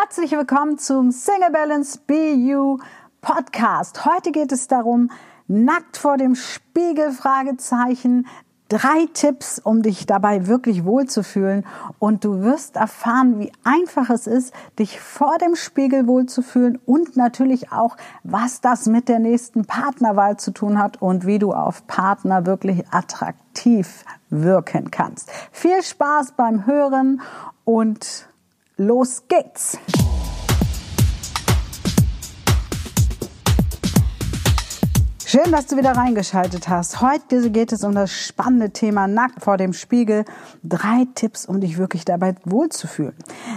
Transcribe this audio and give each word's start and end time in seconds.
Herzlich 0.00 0.30
willkommen 0.30 0.78
zum 0.78 1.10
Single 1.10 1.50
Balance 1.50 1.98
BU 2.06 2.78
Podcast. 3.20 4.04
Heute 4.04 4.30
geht 4.30 4.52
es 4.52 4.68
darum, 4.68 5.10
nackt 5.48 5.96
vor 5.96 6.16
dem 6.16 6.36
Spiegel 6.36 7.10
Fragezeichen 7.10 8.28
drei 8.68 9.08
Tipps, 9.12 9.58
um 9.58 9.82
dich 9.82 10.06
dabei 10.06 10.46
wirklich 10.46 10.84
wohlzufühlen. 10.84 11.66
Und 11.98 12.24
du 12.24 12.42
wirst 12.42 12.76
erfahren, 12.76 13.40
wie 13.40 13.50
einfach 13.64 14.08
es 14.08 14.28
ist, 14.28 14.54
dich 14.78 15.00
vor 15.00 15.36
dem 15.38 15.56
Spiegel 15.56 16.06
wohlzufühlen 16.06 16.78
und 16.86 17.16
natürlich 17.16 17.72
auch, 17.72 17.96
was 18.22 18.60
das 18.60 18.86
mit 18.86 19.08
der 19.08 19.18
nächsten 19.18 19.64
Partnerwahl 19.64 20.36
zu 20.36 20.52
tun 20.52 20.78
hat 20.78 21.02
und 21.02 21.26
wie 21.26 21.40
du 21.40 21.52
auf 21.52 21.88
Partner 21.88 22.46
wirklich 22.46 22.84
attraktiv 22.92 24.04
wirken 24.30 24.92
kannst. 24.92 25.32
Viel 25.50 25.82
Spaß 25.82 26.32
beim 26.36 26.66
Hören 26.66 27.20
und 27.64 28.27
los 28.78 29.24
geht's! 29.26 29.76
Schön, 35.30 35.52
dass 35.52 35.66
du 35.66 35.76
wieder 35.76 35.92
reingeschaltet 35.92 36.70
hast. 36.70 37.02
Heute 37.02 37.50
geht 37.50 37.72
es 37.72 37.84
um 37.84 37.94
das 37.94 38.10
spannende 38.10 38.70
Thema 38.70 39.06
Nackt 39.06 39.44
vor 39.44 39.58
dem 39.58 39.74
Spiegel. 39.74 40.24
Drei 40.64 41.06
Tipps, 41.14 41.44
um 41.44 41.60
dich 41.60 41.76
wirklich 41.76 42.06
dabei 42.06 42.34
wohlzufühlen. 42.46 43.12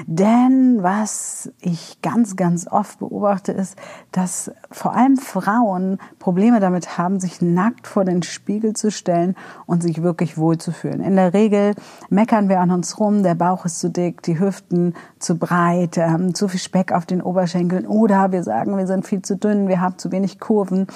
Denn 0.05 0.83
was 0.83 1.49
ich 1.61 2.01
ganz, 2.01 2.35
ganz 2.35 2.67
oft 2.67 2.99
beobachte, 2.99 3.53
ist, 3.53 3.77
dass 4.11 4.51
vor 4.69 4.93
allem 4.93 5.15
Frauen 5.15 5.99
Probleme 6.19 6.59
damit 6.59 6.97
haben, 6.97 7.21
sich 7.21 7.41
nackt 7.41 7.87
vor 7.87 8.03
den 8.03 8.21
Spiegel 8.21 8.73
zu 8.73 8.91
stellen 8.91 9.37
und 9.65 9.81
sich 9.81 10.03
wirklich 10.03 10.37
wohlzufühlen. 10.37 10.99
In 10.99 11.15
der 11.15 11.33
Regel 11.33 11.75
meckern 12.09 12.49
wir 12.49 12.59
an 12.59 12.71
uns 12.71 12.99
rum, 12.99 13.23
der 13.23 13.35
Bauch 13.35 13.63
ist 13.63 13.79
zu 13.79 13.89
dick, 13.89 14.21
die 14.23 14.37
Hüften 14.37 14.93
zu 15.21 15.37
breit, 15.37 15.97
ähm, 15.97 16.35
zu 16.35 16.47
viel 16.47 16.59
Speck 16.59 16.91
auf 16.91 17.05
den 17.05 17.21
Oberschenkeln 17.21 17.85
oder 17.87 18.31
wir 18.31 18.43
sagen, 18.43 18.77
wir 18.77 18.87
sind 18.87 19.05
viel 19.05 19.21
zu 19.21 19.37
dünn, 19.37 19.67
wir 19.67 19.81
haben 19.81 19.97
zu 19.97 20.11
wenig 20.11 20.39
Kurven 20.39 20.87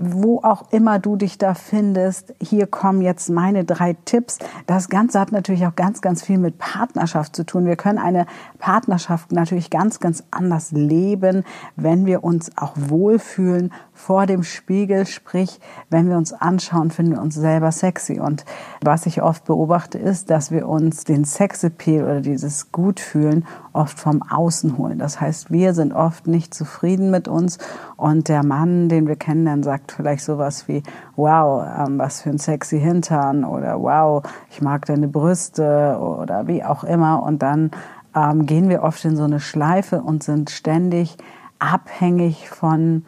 wo 0.00 0.40
auch 0.42 0.64
immer 0.70 0.98
du 0.98 1.16
dich 1.16 1.38
da 1.38 1.54
findest, 1.54 2.34
hier 2.40 2.66
kommen 2.66 3.02
jetzt 3.02 3.30
meine 3.30 3.64
drei 3.64 3.96
Tipps. 4.04 4.38
Das 4.66 4.88
Ganze 4.88 5.20
hat 5.20 5.32
natürlich 5.32 5.66
auch 5.66 5.76
ganz, 5.76 6.00
ganz 6.00 6.22
viel 6.22 6.38
mit 6.38 6.58
Partnerschaft 6.58 7.36
zu 7.36 7.44
tun. 7.44 7.66
Wir 7.66 7.76
können 7.76 7.98
eine 7.98 8.26
Partnerschaft 8.58 9.32
natürlich 9.32 9.70
ganz, 9.70 10.00
ganz 10.00 10.24
anders 10.30 10.72
leben, 10.72 11.44
wenn 11.76 12.06
wir 12.06 12.24
uns 12.24 12.56
auch 12.56 12.74
wohlfühlen 12.76 13.72
vor 13.92 14.26
dem 14.26 14.42
Spiegel, 14.42 15.06
sprich, 15.06 15.60
wenn 15.90 16.08
wir 16.08 16.16
uns 16.16 16.32
anschauen, 16.32 16.90
finden 16.90 17.12
wir 17.12 17.20
uns 17.20 17.34
selber 17.34 17.70
sexy. 17.70 18.18
Und 18.18 18.44
was 18.80 19.06
ich 19.06 19.22
oft 19.22 19.44
beobachte, 19.44 19.98
ist, 19.98 20.30
dass 20.30 20.50
wir 20.50 20.68
uns 20.68 21.04
den 21.04 21.24
Sexappeal 21.24 22.04
oder 22.04 22.20
dieses 22.20 22.72
Gutfühlen 22.72 23.46
oft 23.72 23.98
vom 23.98 24.22
Außen 24.22 24.78
holen. 24.78 24.98
Das 24.98 25.20
heißt, 25.20 25.50
wir 25.50 25.74
sind 25.74 25.92
oft 25.92 26.26
nicht 26.26 26.54
zufrieden 26.54 27.10
mit 27.10 27.28
uns 27.28 27.58
und 27.96 28.28
der 28.28 28.44
Mann, 28.44 28.88
den 28.88 29.06
wir 29.06 29.16
kennenlernen, 29.16 29.62
sagt 29.62 29.92
vielleicht 29.92 30.24
sowas 30.24 30.68
wie, 30.68 30.82
wow, 31.16 31.64
ähm, 31.78 31.98
was 31.98 32.22
für 32.22 32.30
ein 32.30 32.38
sexy 32.38 32.80
Hintern 32.80 33.44
oder 33.44 33.80
wow, 33.80 34.22
ich 34.50 34.60
mag 34.60 34.86
deine 34.86 35.08
Brüste 35.08 35.98
oder 36.00 36.46
wie 36.46 36.64
auch 36.64 36.84
immer. 36.84 37.22
Und 37.22 37.42
dann 37.42 37.70
ähm, 38.14 38.46
gehen 38.46 38.68
wir 38.68 38.82
oft 38.82 39.04
in 39.04 39.16
so 39.16 39.24
eine 39.24 39.40
Schleife 39.40 40.02
und 40.02 40.22
sind 40.22 40.50
ständig 40.50 41.16
abhängig 41.58 42.48
von 42.48 43.04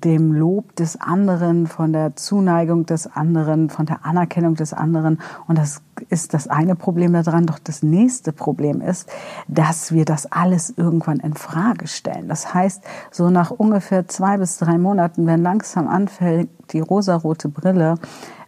dem 0.00 0.32
Lob 0.32 0.74
des 0.76 1.00
anderen, 1.00 1.66
von 1.66 1.92
der 1.92 2.16
Zuneigung 2.16 2.86
des 2.86 3.06
anderen, 3.06 3.70
von 3.70 3.86
der 3.86 4.04
Anerkennung 4.04 4.54
des 4.54 4.72
anderen. 4.72 5.20
Und 5.46 5.58
das 5.58 5.82
ist 6.08 6.34
das 6.34 6.48
eine 6.48 6.74
Problem 6.74 7.12
daran. 7.12 7.46
Doch 7.46 7.58
das 7.58 7.82
nächste 7.82 8.32
Problem 8.32 8.80
ist, 8.80 9.08
dass 9.48 9.92
wir 9.92 10.04
das 10.04 10.30
alles 10.30 10.72
irgendwann 10.76 11.20
in 11.20 11.34
Frage 11.34 11.86
stellen. 11.86 12.28
Das 12.28 12.54
heißt, 12.54 12.82
so 13.10 13.30
nach 13.30 13.50
ungefähr 13.50 14.08
zwei 14.08 14.38
bis 14.38 14.58
drei 14.58 14.78
Monaten, 14.78 15.26
wenn 15.26 15.42
langsam 15.42 15.88
anfängt, 15.88 16.50
die 16.72 16.80
rosarote 16.80 17.48
Brille 17.48 17.96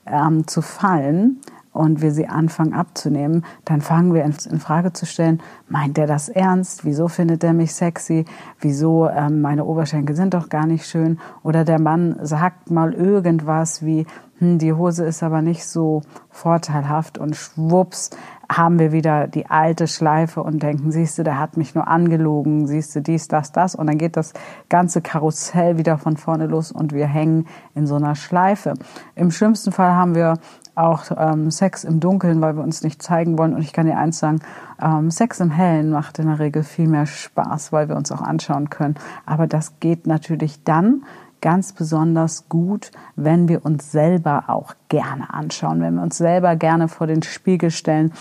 ähm, 0.06 0.46
zu 0.46 0.62
fallen, 0.62 1.40
und 1.72 2.02
wir 2.02 2.10
sie 2.10 2.26
anfangen 2.26 2.72
abzunehmen, 2.72 3.44
dann 3.64 3.80
fangen 3.80 4.12
wir 4.12 4.24
in 4.24 4.60
Frage 4.60 4.92
zu 4.92 5.06
stellen, 5.06 5.40
meint 5.68 5.96
der 5.96 6.06
das 6.06 6.28
ernst? 6.28 6.84
Wieso 6.84 7.08
findet 7.08 7.44
er 7.44 7.52
mich 7.52 7.74
sexy? 7.74 8.24
Wieso 8.60 9.08
ähm, 9.08 9.40
meine 9.40 9.64
Oberschenkel 9.64 10.16
sind 10.16 10.34
doch 10.34 10.48
gar 10.48 10.66
nicht 10.66 10.86
schön? 10.86 11.18
Oder 11.42 11.64
der 11.64 11.80
Mann 11.80 12.16
sagt 12.22 12.70
mal 12.70 12.92
irgendwas 12.92 13.84
wie, 13.84 14.06
hm, 14.38 14.58
die 14.58 14.72
Hose 14.72 15.04
ist 15.04 15.22
aber 15.22 15.42
nicht 15.42 15.64
so 15.64 16.02
vorteilhaft 16.30 17.18
und 17.18 17.36
schwupps 17.36 18.10
haben 18.50 18.80
wir 18.80 18.90
wieder 18.90 19.28
die 19.28 19.46
alte 19.46 19.86
Schleife 19.86 20.42
und 20.42 20.62
denken, 20.62 20.90
siehst 20.90 21.18
du, 21.18 21.22
der 21.22 21.38
hat 21.38 21.56
mich 21.56 21.76
nur 21.76 21.86
angelogen, 21.86 22.66
siehst 22.66 22.94
du 22.96 23.00
dies, 23.00 23.28
das, 23.28 23.52
das 23.52 23.76
und 23.76 23.86
dann 23.86 23.96
geht 23.96 24.16
das 24.16 24.32
ganze 24.68 25.00
Karussell 25.00 25.78
wieder 25.78 25.98
von 25.98 26.16
vorne 26.16 26.46
los 26.46 26.72
und 26.72 26.92
wir 26.92 27.06
hängen 27.06 27.46
in 27.76 27.86
so 27.86 27.94
einer 27.94 28.16
Schleife. 28.16 28.74
Im 29.14 29.30
schlimmsten 29.30 29.70
Fall 29.70 29.92
haben 29.92 30.16
wir 30.16 30.34
auch 30.74 31.04
ähm, 31.16 31.50
Sex 31.50 31.84
im 31.84 32.00
Dunkeln, 32.00 32.40
weil 32.40 32.56
wir 32.56 32.62
uns 32.62 32.82
nicht 32.82 33.02
zeigen 33.02 33.38
wollen. 33.38 33.54
Und 33.54 33.62
ich 33.62 33.72
kann 33.72 33.86
dir 33.86 33.98
eins 33.98 34.18
sagen, 34.18 34.40
ähm, 34.80 35.10
Sex 35.10 35.40
im 35.40 35.50
Hellen 35.50 35.90
macht 35.90 36.18
in 36.18 36.26
der 36.26 36.38
Regel 36.38 36.62
viel 36.62 36.88
mehr 36.88 37.06
Spaß, 37.06 37.72
weil 37.72 37.88
wir 37.88 37.96
uns 37.96 38.10
auch 38.10 38.22
anschauen 38.22 38.70
können. 38.70 38.94
Aber 39.26 39.46
das 39.46 39.78
geht 39.80 40.06
natürlich 40.06 40.64
dann 40.64 41.02
ganz 41.40 41.72
besonders 41.72 42.48
gut, 42.48 42.90
wenn 43.16 43.48
wir 43.48 43.64
uns 43.64 43.92
selber 43.92 44.44
auch 44.48 44.74
gerne 44.88 45.32
anschauen, 45.32 45.80
wenn 45.80 45.94
wir 45.94 46.02
uns 46.02 46.18
selber 46.18 46.56
gerne 46.56 46.88
vor 46.88 47.06
den 47.06 47.22
Spiegel 47.22 47.70
stellen 47.70 48.12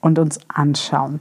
und 0.00 0.18
uns 0.18 0.38
anschauen. 0.48 1.20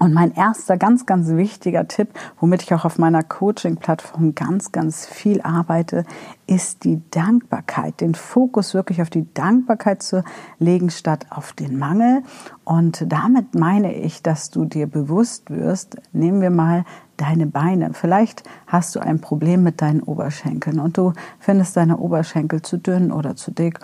Und 0.00 0.12
mein 0.12 0.34
erster 0.34 0.76
ganz, 0.76 1.06
ganz 1.06 1.28
wichtiger 1.28 1.86
Tipp, 1.86 2.08
womit 2.40 2.62
ich 2.62 2.74
auch 2.74 2.84
auf 2.84 2.98
meiner 2.98 3.22
Coaching-Plattform 3.22 4.34
ganz, 4.34 4.72
ganz 4.72 5.06
viel 5.06 5.40
arbeite, 5.40 6.04
ist 6.48 6.82
die 6.82 7.00
Dankbarkeit. 7.12 8.00
Den 8.00 8.16
Fokus 8.16 8.74
wirklich 8.74 9.00
auf 9.02 9.08
die 9.08 9.32
Dankbarkeit 9.34 10.02
zu 10.02 10.24
legen, 10.58 10.90
statt 10.90 11.26
auf 11.30 11.52
den 11.52 11.78
Mangel. 11.78 12.24
Und 12.64 13.04
damit 13.08 13.54
meine 13.54 13.94
ich, 13.94 14.20
dass 14.20 14.50
du 14.50 14.64
dir 14.64 14.88
bewusst 14.88 15.50
wirst, 15.50 15.96
nehmen 16.12 16.40
wir 16.40 16.50
mal 16.50 16.84
deine 17.16 17.46
Beine. 17.46 17.92
Vielleicht 17.92 18.42
hast 18.66 18.94
du 18.94 19.00
ein 19.00 19.20
Problem 19.20 19.62
mit 19.62 19.80
deinen 19.80 20.00
Oberschenkeln 20.00 20.80
und 20.80 20.96
du 20.96 21.12
findest 21.38 21.76
deine 21.76 21.98
Oberschenkel 21.98 22.62
zu 22.62 22.78
dünn 22.78 23.12
oder 23.12 23.36
zu 23.36 23.50
dick. 23.50 23.78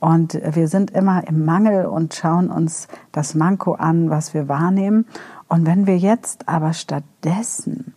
Und 0.00 0.34
wir 0.34 0.68
sind 0.68 0.90
immer 0.90 1.26
im 1.26 1.44
Mangel 1.44 1.86
und 1.86 2.14
schauen 2.14 2.50
uns 2.50 2.88
das 3.12 3.34
Manko 3.34 3.72
an, 3.74 4.10
was 4.10 4.34
wir 4.34 4.48
wahrnehmen. 4.48 5.06
Und 5.48 5.66
wenn 5.66 5.86
wir 5.86 5.98
jetzt 5.98 6.48
aber 6.48 6.72
stattdessen 6.72 7.94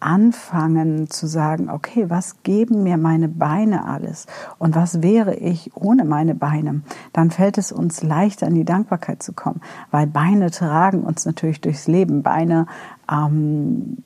anfangen 0.00 1.08
zu 1.08 1.26
sagen, 1.26 1.70
okay, 1.70 2.08
was 2.08 2.42
geben 2.42 2.82
mir 2.82 2.96
meine 2.96 3.28
Beine 3.28 3.86
alles 3.86 4.26
und 4.58 4.74
was 4.74 5.02
wäre 5.02 5.34
ich 5.34 5.74
ohne 5.74 6.04
meine 6.04 6.34
Beine, 6.34 6.82
dann 7.12 7.30
fällt 7.30 7.58
es 7.58 7.72
uns 7.72 8.02
leichter 8.02 8.46
in 8.46 8.54
die 8.54 8.64
Dankbarkeit 8.64 9.22
zu 9.22 9.32
kommen, 9.32 9.60
weil 9.90 10.06
Beine 10.06 10.50
tragen 10.50 11.02
uns 11.02 11.24
natürlich 11.24 11.60
durchs 11.60 11.86
Leben. 11.86 12.22
Beine 12.22 12.66
ähm, 13.10 13.98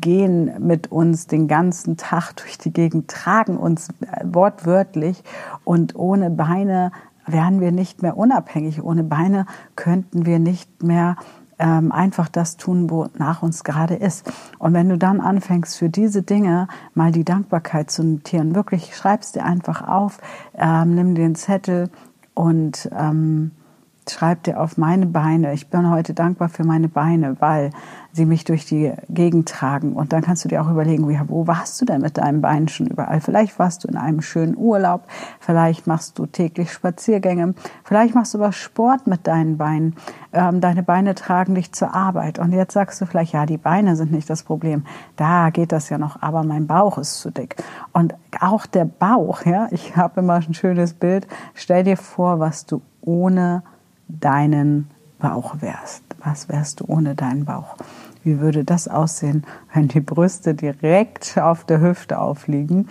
gehen 0.00 0.50
mit 0.66 0.92
uns 0.92 1.26
den 1.26 1.48
ganzen 1.48 1.96
Tag 1.96 2.36
durch 2.36 2.58
die 2.58 2.72
Gegend, 2.72 3.08
tragen 3.08 3.56
uns 3.56 3.88
wortwörtlich 4.22 5.22
und 5.64 5.96
ohne 5.96 6.30
Beine 6.30 6.92
wären 7.26 7.60
wir 7.60 7.72
nicht 7.72 8.02
mehr 8.02 8.16
unabhängig. 8.16 8.82
Ohne 8.82 9.02
Beine 9.02 9.46
könnten 9.76 10.26
wir 10.26 10.38
nicht 10.38 10.82
mehr 10.82 11.16
ähm, 11.58 11.92
einfach 11.92 12.28
das 12.28 12.56
tun, 12.56 12.90
wo 12.90 13.06
nach 13.16 13.42
uns 13.42 13.64
gerade 13.64 13.94
ist. 13.94 14.30
Und 14.58 14.74
wenn 14.74 14.88
du 14.88 14.98
dann 14.98 15.20
anfängst, 15.20 15.76
für 15.76 15.88
diese 15.88 16.22
Dinge 16.22 16.68
mal 16.94 17.12
die 17.12 17.24
Dankbarkeit 17.24 17.90
zu 17.90 18.04
notieren, 18.04 18.54
wirklich 18.54 18.94
schreibst 18.96 19.36
dir 19.36 19.44
einfach 19.44 19.86
auf, 19.86 20.18
ähm, 20.56 20.94
nimm 20.94 21.14
den 21.14 21.34
Zettel 21.34 21.90
und 22.34 22.90
ähm, 22.98 23.52
schreib 24.08 24.42
dir 24.42 24.60
auf 24.60 24.76
meine 24.76 25.06
Beine. 25.06 25.54
Ich 25.54 25.68
bin 25.68 25.90
heute 25.90 26.14
dankbar 26.14 26.48
für 26.48 26.64
meine 26.64 26.88
Beine, 26.88 27.36
weil 27.40 27.70
sie 28.12 28.26
mich 28.26 28.44
durch 28.44 28.64
die 28.64 28.92
Gegend 29.08 29.48
tragen. 29.48 29.94
Und 29.94 30.12
dann 30.12 30.22
kannst 30.22 30.44
du 30.44 30.48
dir 30.48 30.62
auch 30.62 30.70
überlegen, 30.70 31.08
wo 31.28 31.46
warst 31.46 31.80
du 31.80 31.84
denn 31.84 32.02
mit 32.02 32.18
deinen 32.18 32.40
Beinen 32.40 32.68
schon 32.68 32.86
überall? 32.86 33.20
Vielleicht 33.20 33.58
warst 33.58 33.82
du 33.82 33.88
in 33.88 33.96
einem 33.96 34.20
schönen 34.20 34.56
Urlaub, 34.56 35.06
vielleicht 35.40 35.86
machst 35.86 36.18
du 36.18 36.26
täglich 36.26 36.72
Spaziergänge, 36.72 37.54
vielleicht 37.82 38.14
machst 38.14 38.34
du 38.34 38.38
was 38.38 38.54
Sport 38.54 39.06
mit 39.06 39.26
deinen 39.26 39.56
Beinen. 39.56 39.96
Ähm, 40.32 40.60
deine 40.60 40.82
Beine 40.82 41.14
tragen 41.14 41.54
dich 41.54 41.72
zur 41.72 41.94
Arbeit. 41.94 42.38
Und 42.38 42.52
jetzt 42.52 42.74
sagst 42.74 43.00
du 43.00 43.06
vielleicht, 43.06 43.32
ja, 43.32 43.46
die 43.46 43.58
Beine 43.58 43.96
sind 43.96 44.12
nicht 44.12 44.30
das 44.30 44.42
Problem. 44.42 44.84
Da 45.16 45.50
geht 45.50 45.72
das 45.72 45.88
ja 45.88 45.98
noch, 45.98 46.22
aber 46.22 46.44
mein 46.44 46.66
Bauch 46.66 46.98
ist 46.98 47.18
zu 47.18 47.30
dick. 47.30 47.56
Und 47.92 48.14
auch 48.40 48.66
der 48.66 48.84
Bauch, 48.84 49.44
ja, 49.44 49.68
ich 49.70 49.96
habe 49.96 50.20
immer 50.20 50.34
ein 50.34 50.54
schönes 50.54 50.94
Bild. 50.94 51.26
Stell 51.54 51.84
dir 51.84 51.96
vor, 51.96 52.38
was 52.38 52.66
du 52.66 52.82
ohne 53.00 53.62
deinen 54.08 54.90
Bauch 55.18 55.56
wärst. 55.60 56.04
Was 56.22 56.48
wärst 56.48 56.80
du 56.80 56.84
ohne 56.86 57.14
deinen 57.14 57.44
Bauch? 57.44 57.76
Wie 58.22 58.40
würde 58.40 58.64
das 58.64 58.88
aussehen, 58.88 59.44
wenn 59.72 59.88
die 59.88 60.00
Brüste 60.00 60.54
direkt 60.54 61.38
auf 61.38 61.64
der 61.64 61.80
Hüfte 61.80 62.18
aufliegen? 62.18 62.88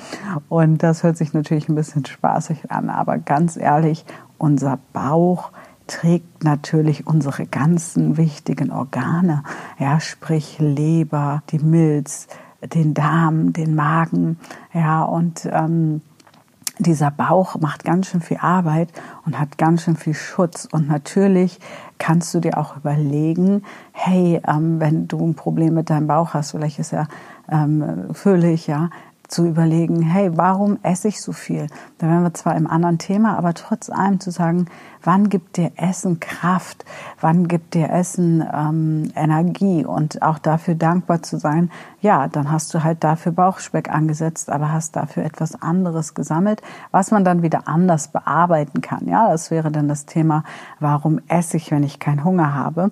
Und 0.48 0.83
das 0.83 1.04
hört 1.04 1.18
sich 1.18 1.33
natürlich 1.33 1.69
ein 1.69 1.75
bisschen 1.75 2.06
spaßig 2.06 2.71
an, 2.71 2.89
aber 2.89 3.18
ganz 3.18 3.57
ehrlich, 3.57 4.06
unser 4.38 4.80
Bauch 4.94 5.51
trägt 5.88 6.44
natürlich 6.44 7.07
unsere 7.07 7.45
ganzen 7.45 8.18
wichtigen 8.18 8.71
Organe, 8.71 9.44
ja, 9.80 10.00
sprich 10.00 10.57
Leber, 10.60 11.44
die 11.50 11.60
Milz, 11.60 12.27
den 12.62 12.94
Darm, 12.94 13.54
den 13.54 13.75
Magen, 13.75 14.39
ja, 14.74 15.04
und 15.04 15.50
ähm, 15.51 16.01
dieser 16.79 17.11
Bauch 17.11 17.59
macht 17.59 17.83
ganz 17.83 18.07
schön 18.07 18.21
viel 18.21 18.37
Arbeit 18.37 18.89
und 19.25 19.39
hat 19.39 19.57
ganz 19.57 19.83
schön 19.83 19.95
viel 19.95 20.15
Schutz. 20.15 20.67
Und 20.71 20.87
natürlich 20.87 21.59
kannst 21.99 22.33
du 22.33 22.39
dir 22.39 22.57
auch 22.57 22.77
überlegen, 22.77 23.63
hey, 23.91 24.41
ähm, 24.47 24.79
wenn 24.79 25.07
du 25.07 25.25
ein 25.25 25.35
Problem 25.35 25.75
mit 25.75 25.89
deinem 25.89 26.07
Bauch 26.07 26.33
hast, 26.33 26.51
vielleicht 26.51 26.79
ist 26.79 26.93
er 26.93 27.07
ähm, 27.49 28.13
füllig, 28.13 28.67
ja, 28.67 28.89
zu 29.33 29.47
überlegen, 29.47 30.03
hey, 30.03 30.38
warum 30.38 30.77
esse 30.83 31.07
ich 31.07 31.19
so 31.19 31.31
viel? 31.31 31.65
Da 31.97 32.07
wären 32.07 32.21
wir 32.21 32.35
zwar 32.35 32.56
im 32.56 32.68
anderen 32.68 33.00
Thema, 33.00 33.35
aber 33.35 33.56
trotz 33.56 33.89
allem 33.89 34.19
zu 34.19 34.30
sagen, 34.30 34.68
wann 35.01 35.27
gibt 35.27 35.57
dir 35.57 35.71
Essen 35.75 36.19
Kraft? 36.19 36.85
Wann 37.19 37.47
gibt 37.47 37.74
dir 37.74 37.89
Essen 37.89 38.45
ähm, 38.53 39.12
Energie? 39.15 39.85
Und 39.85 40.21
auch 40.21 40.38
dafür 40.38 40.75
dankbar 40.75 41.24
zu 41.24 41.39
sein, 41.39 41.71
ja, 42.00 42.27
dann 42.27 42.51
hast 42.51 42.75
du 42.75 42.83
halt 42.83 43.03
dafür 43.03 43.31
Bauchspeck 43.31 43.89
angesetzt, 43.89 44.51
aber 44.51 44.71
hast 44.71 44.95
dafür 44.95 45.24
etwas 45.24 45.59
anderes 45.59 46.13
gesammelt, 46.13 46.62
was 46.91 47.09
man 47.09 47.25
dann 47.25 47.41
wieder 47.41 47.68
anders 47.68 48.09
bearbeiten 48.09 48.81
kann. 48.81 49.07
Ja, 49.07 49.31
das 49.31 49.50
wäre 49.50 49.71
dann 49.71 49.88
das 49.88 50.06
Thema, 50.06 50.44
warum 50.79 51.19
esse 51.27 51.57
ich, 51.57 51.71
wenn 51.71 51.81
ich 51.81 52.00
keinen 52.00 52.24
Hunger 52.24 52.53
habe? 52.53 52.91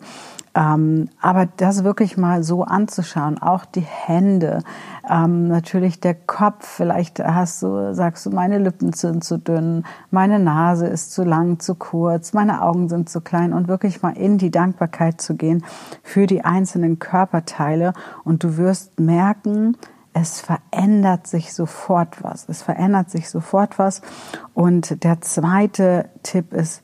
Ähm, 0.53 1.07
aber 1.21 1.45
das 1.45 1.85
wirklich 1.85 2.17
mal 2.17 2.43
so 2.43 2.63
anzuschauen, 2.63 3.41
auch 3.41 3.63
die 3.63 3.79
Hände, 3.79 4.63
ähm, 5.09 5.47
natürlich 5.47 6.01
der 6.01 6.13
Kopf, 6.13 6.67
vielleicht 6.67 7.19
hast 7.19 7.63
du, 7.63 7.93
sagst 7.93 8.25
du, 8.25 8.31
meine 8.31 8.57
Lippen 8.57 8.91
sind 8.91 9.23
zu 9.23 9.37
dünn, 9.37 9.85
meine 10.09 10.39
Nase 10.39 10.87
ist 10.87 11.13
zu 11.13 11.23
lang, 11.23 11.59
zu 11.59 11.75
kurz, 11.75 12.33
meine 12.33 12.63
Augen 12.63 12.89
sind 12.89 13.09
zu 13.09 13.21
klein 13.21 13.53
und 13.53 13.69
wirklich 13.69 14.01
mal 14.01 14.17
in 14.17 14.37
die 14.37 14.51
Dankbarkeit 14.51 15.21
zu 15.21 15.35
gehen 15.35 15.63
für 16.03 16.27
die 16.27 16.43
einzelnen 16.43 16.99
Körperteile 16.99 17.93
und 18.25 18.43
du 18.43 18.57
wirst 18.57 18.99
merken, 18.99 19.77
es 20.13 20.41
verändert 20.41 21.27
sich 21.27 21.53
sofort 21.53 22.21
was. 22.21 22.49
Es 22.49 22.61
verändert 22.61 23.09
sich 23.09 23.29
sofort 23.29 23.79
was. 23.79 24.01
Und 24.53 25.05
der 25.05 25.21
zweite 25.21 26.09
Tipp 26.21 26.51
ist, 26.51 26.83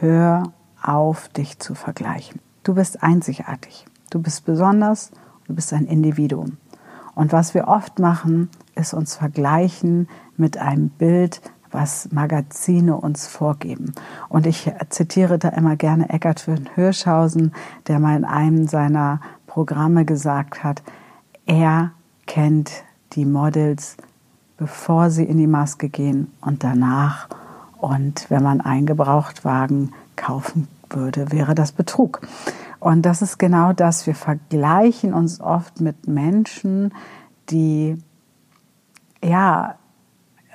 hör 0.00 0.52
auf, 0.82 1.28
dich 1.28 1.60
zu 1.60 1.76
vergleichen. 1.76 2.40
Du 2.64 2.74
bist 2.74 3.02
einzigartig. 3.02 3.86
Du 4.10 4.20
bist 4.20 4.44
besonders. 4.44 5.10
Du 5.48 5.54
bist 5.54 5.72
ein 5.72 5.86
Individuum. 5.86 6.58
Und 7.14 7.32
was 7.32 7.54
wir 7.54 7.66
oft 7.66 7.98
machen, 7.98 8.48
ist 8.74 8.94
uns 8.94 9.16
vergleichen 9.16 10.08
mit 10.36 10.58
einem 10.58 10.88
Bild, 10.88 11.42
was 11.72 12.10
Magazine 12.12 12.96
uns 12.96 13.26
vorgeben. 13.26 13.92
Und 14.28 14.46
ich 14.46 14.70
zitiere 14.90 15.38
da 15.38 15.48
immer 15.48 15.76
gerne 15.76 16.08
Eckart 16.10 16.40
von 16.40 16.68
Hirschhausen, 16.74 17.52
der 17.88 17.98
mal 17.98 18.16
in 18.16 18.24
einem 18.24 18.68
seiner 18.68 19.20
Programme 19.46 20.04
gesagt 20.04 20.62
hat, 20.62 20.82
er 21.46 21.90
kennt 22.26 22.84
die 23.14 23.24
Models, 23.24 23.96
bevor 24.56 25.10
sie 25.10 25.24
in 25.24 25.38
die 25.38 25.46
Maske 25.46 25.88
gehen 25.88 26.30
und 26.40 26.62
danach. 26.62 27.28
Und 27.78 28.30
wenn 28.30 28.42
man 28.42 28.60
einen 28.60 28.86
Gebrauchtwagen 28.86 29.92
kaufen 30.14 30.68
würde, 30.94 31.32
wäre 31.32 31.54
das 31.54 31.72
Betrug. 31.72 32.20
Und 32.80 33.02
das 33.02 33.22
ist 33.22 33.38
genau 33.38 33.72
das. 33.72 34.06
Wir 34.06 34.14
vergleichen 34.14 35.14
uns 35.14 35.40
oft 35.40 35.80
mit 35.80 36.08
Menschen, 36.08 36.92
die 37.50 37.96
ja 39.22 39.76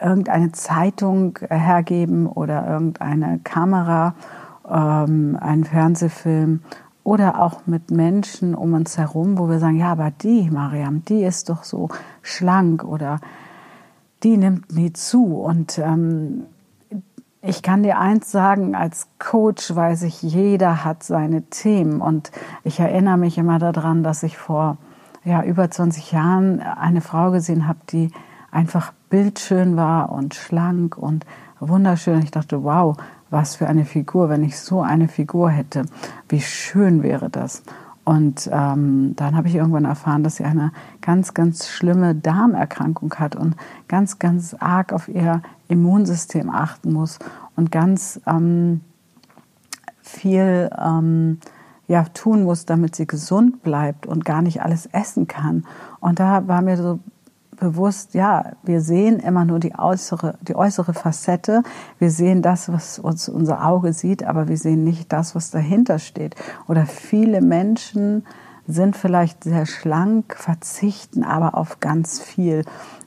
irgendeine 0.02 0.52
Zeitung 0.52 1.40
hergeben 1.50 2.28
oder 2.28 2.68
irgendeine 2.68 3.40
Kamera, 3.44 4.16
ähm, 4.70 5.38
einen 5.40 5.64
Fernsehfilm 5.64 6.62
oder 7.04 7.42
auch 7.42 7.66
mit 7.66 7.90
Menschen 7.90 8.54
um 8.54 8.74
uns 8.74 8.98
herum, 8.98 9.38
wo 9.38 9.50
wir 9.50 9.60
sagen, 9.60 9.78
ja, 9.78 9.92
aber 9.94 10.12
die, 10.12 10.50
Mariam, 10.52 11.06
die 11.06 11.24
ist 11.24 11.50
doch 11.50 11.64
so 11.64 11.88
schlank 12.22 12.84
oder 12.84 13.20
die 14.24 14.36
nimmt 14.36 14.74
nie 14.74 14.92
zu. 14.92 15.36
Und 15.36 15.78
ähm, 15.78 16.44
ich 17.42 17.62
kann 17.62 17.84
dir 17.84 18.00
eins 18.00 18.32
sagen, 18.32 18.76
als 18.76 19.08
Coach 19.20 19.76
weiß 19.76 20.04
ich, 20.04 20.22
jeder 20.22 20.84
hat 20.84 21.04
seine 21.04 21.44
Themen. 21.44 22.02
Und 22.02 22.32
ich 22.64 22.80
erinnere 22.80 23.18
mich 23.18 23.38
immer 23.38 23.60
daran, 23.60 24.04
dass 24.04 24.24
ich 24.24 24.38
vor 24.38 24.78
ja, 25.24 25.44
über 25.44 25.70
20 25.70 26.12
Jahren 26.12 26.62
eine 26.62 27.02
Frau 27.02 27.32
gesehen 27.32 27.68
habe, 27.68 27.80
die 27.90 28.12
einfach 28.52 28.94
bildschön 29.10 29.78
war 29.78 30.12
und 30.12 30.36
schlank 30.36 30.98
und 30.98 31.26
wunderschön. 31.60 32.22
Ich 32.24 32.32
dachte, 32.32 32.64
wow, 32.64 32.98
was 33.30 33.56
für 33.56 33.68
eine 33.68 33.86
Figur, 33.86 34.30
wenn 34.30 34.44
ich 34.44 34.60
so 34.60 34.82
eine 34.82 35.08
Figur 35.08 35.50
hätte. 35.50 35.86
Wie 36.30 36.42
schön 36.42 37.04
wäre 37.04 37.30
das. 37.30 37.64
Und 38.08 38.50
ähm, 38.54 39.18
dann 39.18 39.36
habe 39.36 39.50
ich 39.50 39.56
irgendwann 39.56 39.84
erfahren, 39.84 40.24
dass 40.24 40.38
sie 40.38 40.46
eine 40.46 40.72
ganz, 41.02 41.34
ganz 41.34 41.68
schlimme 41.68 42.16
Darmerkrankung 42.16 43.14
hat 43.16 43.36
und 43.36 43.58
ganz, 43.90 44.18
ganz 44.18 44.54
arg 44.54 44.94
auf 44.94 45.10
ihr 45.10 45.42
Immunsystem 45.68 46.50
achten 46.50 46.94
muss 46.94 47.20
und 47.58 47.70
ganz 47.70 48.22
ähm, 48.26 48.80
viel 50.02 50.70
ähm, 50.82 51.40
ja, 51.90 52.06
tun 52.14 52.44
muss, 52.44 52.66
damit 52.66 52.96
sie 52.96 53.08
gesund 53.08 53.62
bleibt 53.62 54.06
und 54.06 54.24
gar 54.24 54.42
nicht 54.42 54.62
alles 54.62 54.86
essen 54.86 55.28
kann. 55.28 55.66
Und 56.00 56.22
da 56.22 56.48
war 56.48 56.62
mir 56.62 56.78
so 56.78 57.00
bewusst, 57.58 58.14
ja, 58.14 58.54
wir 58.64 58.82
sehen 58.82 59.20
immer 59.20 59.46
nur 59.46 59.60
die 59.60 59.78
äußere, 59.78 60.36
die 60.42 60.56
äußere 60.56 60.94
Facette. 60.94 61.64
Wir 62.00 62.12
sehen 62.12 62.42
das, 62.42 62.72
was 62.72 63.00
uns 63.00 63.28
unser 63.28 63.66
Auge 63.66 63.94
sieht, 63.94 64.24
aber 64.24 64.48
wir 64.48 64.58
sehen 64.58 64.84
nicht 64.84 65.12
das, 65.12 65.36
was 65.36 65.52
dahinter 65.52 66.00
steht. 66.00 66.36
Oder 66.68 66.86
viele 66.86 67.42
Menschen 67.42 68.26
sind 68.68 68.96
vielleicht 68.96 69.44
sehr 69.44 69.66
schlank, 69.66 70.36
verzichten 70.38 71.24
aber 71.24 71.56
auf 71.56 71.80
ganz 71.80 72.20
viel. 72.20 72.64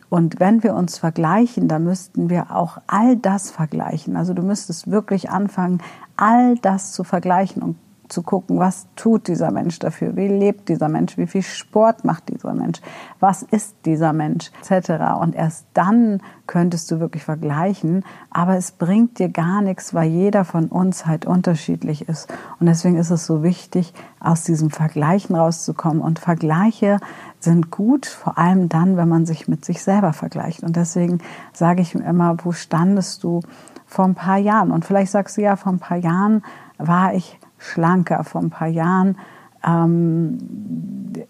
Und 0.09 0.41
wenn 0.41 0.63
wir 0.63 0.75
uns 0.75 0.99
vergleichen, 0.99 1.69
dann 1.69 1.85
müssten 1.85 2.29
wir 2.31 2.55
auch 2.55 2.79
all 2.89 3.17
das 3.17 3.51
vergleichen. 3.51 4.17
Also 4.17 4.35
du 4.35 4.43
müsstest 4.43 4.91
wirklich 4.91 5.31
anfangen, 5.31 5.81
all 6.17 6.57
das 6.57 6.93
zu 6.93 7.05
vergleichen 7.05 7.63
und 7.63 7.77
zu 8.13 8.23
gucken, 8.23 8.59
was 8.59 8.87
tut 8.97 9.29
dieser 9.29 9.51
Mensch 9.51 9.79
dafür, 9.79 10.17
wie 10.17 10.29
lebt 10.29 10.69
dieser 10.69 10.89
Mensch, 10.89 11.17
wie 11.17 11.27
viel 11.27 11.43
Sport 11.43 12.05
macht 12.05 12.29
dieser 12.29 12.55
Mensch, 12.55 12.81
was 13.21 13.43
ist 13.43 13.77
dieser 13.85 14.13
Mensch, 14.13 14.51
etc. 14.61 15.21
Und 15.21 15.35
erst 15.35 15.67
dann 15.75 16.21
könntest 16.47 16.91
du 16.91 17.01
wirklich 17.01 17.25
vergleichen, 17.25 18.05
aber 18.31 18.57
es 18.57 18.73
bringt 18.73 19.19
dir 19.19 19.29
gar 19.29 19.63
nichts, 19.63 19.95
weil 19.95 20.09
jeder 20.11 20.45
von 20.45 20.67
uns 20.67 21.07
halt 21.07 21.25
unterschiedlich 21.25 22.09
ist. 22.09 22.29
Und 22.59 22.67
deswegen 22.67 22.97
ist 22.97 23.11
es 23.11 23.27
so 23.27 23.43
wichtig, 23.43 23.95
aus 24.21 24.45
diesem 24.45 24.71
Vergleichen 24.71 25.35
rauszukommen. 25.35 26.03
Und 26.03 26.19
Vergleiche 26.19 26.99
sind 27.39 27.71
gut, 27.71 28.07
vor 28.07 28.39
allem 28.39 28.69
dann, 28.69 28.97
wenn 28.97 29.09
man 29.09 29.27
sich 29.27 29.49
mit 29.49 29.65
sich 29.65 29.83
selber 29.83 30.13
vergleicht. 30.13 30.63
Und 30.63 30.77
deswegen 30.77 31.19
sage 31.53 31.83
ich 31.83 31.95
mir 31.95 32.05
immer, 32.05 32.37
wo 32.45 32.53
standest 32.53 33.25
du 33.25 33.41
vor 33.87 34.05
ein 34.05 34.15
paar 34.15 34.39
Jahren? 34.39 34.71
Und 34.71 34.85
vielleicht 34.85 35.11
sagst 35.11 35.37
du 35.37 35.43
ja, 35.43 35.57
vor 35.57 35.73
ein 35.73 35.79
paar 35.79 35.97
Jahren 35.97 36.43
war 36.79 37.15
ich 37.15 37.39
schlanker. 37.61 38.25
Vor 38.25 38.41
ein 38.41 38.51
paar 38.51 38.69
Jahren 38.69 39.17
ähm, 39.65 40.39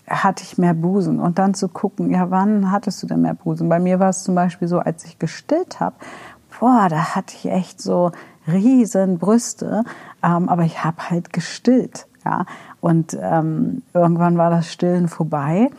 hatte 0.09 0.45
ich 0.45 0.57
mehr 0.57 0.75
Busen. 0.75 1.21
Und 1.21 1.39
dann 1.39 1.55
zu 1.55 1.69
gucken, 1.69 2.11
ja, 2.11 2.31
wann 2.31 2.71
hattest 2.71 3.03
du 3.03 3.07
denn 3.07 3.23
mehr 3.23 3.35
Busen? 3.35 3.69
Bei 3.69 3.79
mir 3.79 3.99
war 4.01 4.09
es 4.09 4.25
zum 4.25 4.35
Beispiel 4.35 4.69
so, 4.69 4.79
als 4.79 5.05
ich 5.05 5.19
gestillt 5.19 5.81
habe, 5.81 5.97
boah, 6.59 6.89
da 6.89 7.15
hatte 7.15 7.35
ich 7.37 7.51
echt 7.51 7.81
so 7.81 8.13
riesen 8.47 9.19
Brüste, 9.19 9.85
ähm, 10.23 10.49
aber 10.49 10.65
ich 10.65 10.85
habe 10.85 11.11
halt 11.11 11.33
gestillt. 11.33 12.07
Ja? 12.25 12.47
Und 12.81 13.19
ähm, 13.21 13.83
irgendwann 13.93 14.39
war 14.39 14.51
das 14.51 14.73
Stillen 14.73 15.09
vorbei 15.09 15.71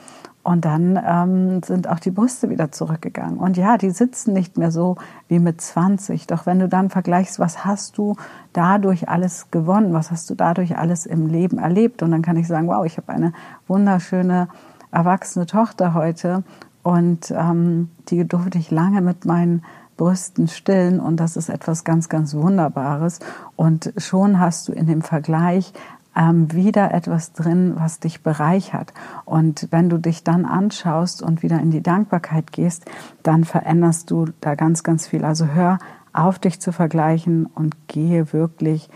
und 0.43 0.65
dann 0.65 0.99
ähm, 1.05 1.61
sind 1.63 1.87
auch 1.87 1.99
die 1.99 2.09
Brüste 2.09 2.49
wieder 2.49 2.71
zurückgegangen. 2.71 3.37
Und 3.37 3.57
ja, 3.57 3.77
die 3.77 3.91
sitzen 3.91 4.33
nicht 4.33 4.57
mehr 4.57 4.71
so 4.71 4.95
wie 5.27 5.39
mit 5.39 5.61
20. 5.61 6.25
Doch 6.27 6.45
wenn 6.45 6.59
du 6.59 6.67
dann 6.67 6.89
vergleichst, 6.89 7.39
was 7.39 7.63
hast 7.63 7.97
du 7.97 8.15
dadurch 8.51 9.07
alles 9.07 9.51
gewonnen? 9.51 9.93
Was 9.93 10.09
hast 10.09 10.29
du 10.29 10.35
dadurch 10.35 10.77
alles 10.77 11.05
im 11.05 11.27
Leben 11.27 11.59
erlebt? 11.59 12.01
Und 12.01 12.11
dann 12.11 12.23
kann 12.23 12.37
ich 12.37 12.47
sagen, 12.47 12.67
wow, 12.67 12.83
ich 12.85 12.97
habe 12.97 13.09
eine 13.09 13.33
wunderschöne 13.67 14.47
erwachsene 14.91 15.45
Tochter 15.45 15.93
heute. 15.93 16.43
Und 16.81 17.31
ähm, 17.31 17.91
die 18.09 18.27
durfte 18.27 18.57
ich 18.57 18.71
lange 18.71 19.01
mit 19.01 19.25
meinen 19.25 19.63
Brüsten 19.97 20.47
stillen 20.47 20.99
und 20.99 21.17
das 21.19 21.37
ist 21.37 21.49
etwas 21.49 21.83
ganz, 21.83 22.09
ganz 22.09 22.33
Wunderbares. 22.33 23.19
Und 23.55 23.93
schon 23.97 24.39
hast 24.39 24.67
du 24.67 24.71
in 24.71 24.87
dem 24.87 25.03
Vergleich 25.03 25.73
ähm, 26.15 26.51
wieder 26.53 26.93
etwas 26.93 27.33
drin, 27.33 27.73
was 27.77 27.99
dich 27.99 28.21
bereichert. 28.21 28.93
Und 29.25 29.67
wenn 29.71 29.89
du 29.89 29.97
dich 29.97 30.23
dann 30.23 30.45
anschaust 30.45 31.21
und 31.21 31.43
wieder 31.43 31.59
in 31.59 31.71
die 31.71 31.83
Dankbarkeit 31.83 32.51
gehst, 32.51 32.85
dann 33.23 33.43
veränderst 33.43 34.11
du 34.11 34.27
da 34.41 34.55
ganz, 34.55 34.83
ganz 34.83 35.07
viel. 35.07 35.23
Also 35.23 35.47
hör 35.47 35.79
auf, 36.13 36.39
dich 36.39 36.59
zu 36.59 36.71
vergleichen 36.71 37.45
und 37.45 37.87
gehe 37.87 38.33
wirklich 38.33 38.89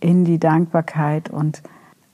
in 0.00 0.24
die 0.24 0.38
Dankbarkeit 0.38 1.30
und 1.30 1.62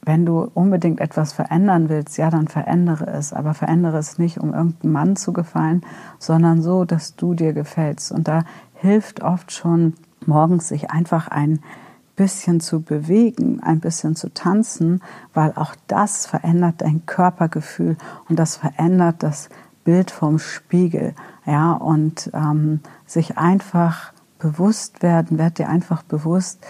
wenn 0.09 0.25
du 0.25 0.51
unbedingt 0.55 1.01
etwas 1.01 1.35
verändern 1.35 1.91
willst, 1.91 2.17
ja, 2.17 2.31
dann 2.31 2.49
verändere 2.49 3.07
es. 3.09 3.35
Aber 3.35 3.53
verändere 3.53 3.99
es 3.99 4.19
nicht, 4.19 4.39
um 4.39 4.55
irgendeinem 4.55 4.93
Mann 4.93 5.17
zu 5.17 5.35
gefallen, 5.35 5.83
sondern 6.19 6.63
so, 6.63 6.87
dass 6.87 7.15
du 7.15 7.35
dir 7.35 7.53
gefällst. 7.53 8.11
Und 8.11 8.27
da 8.27 8.45
hilft 8.73 9.23
oft 9.23 9.53
schon 9.53 9.93
morgens 10.25 10.69
sich 10.69 10.91
einfach 10.91 11.29
ein 11.29 11.61
bisschen 12.19 12.61
zu 12.61 12.83
bewegen, 12.83 13.61
ein 13.63 13.79
bisschen 13.79 14.17
zu 14.17 14.35
tanzen, 14.35 15.01
weil 15.35 15.53
auch 15.55 15.77
das 15.87 16.27
verändert 16.27 16.83
dein 16.83 17.07
Körpergefühl 17.07 17.97
und 18.29 18.39
das 18.39 18.57
verändert 18.57 19.23
das 19.23 19.49
Bild 19.85 20.11
vom 20.11 20.41
Spiegel. 20.41 21.15
Ja, 21.47 21.73
und 21.73 22.31
ähm, 22.35 22.81
sich 23.07 23.39
einfach 23.39 24.13
bewusst 24.41 25.03
werden, 25.03 25.39
werd 25.39 25.59
dir 25.59 25.69
einfach 25.69 26.03
bewusst, 26.03 26.67